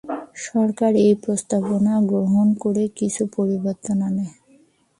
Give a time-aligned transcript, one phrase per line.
[0.45, 4.27] সরকার এ প্রস্তাবনা গ্রহণ করে কিছু পরিবর্তন আনে।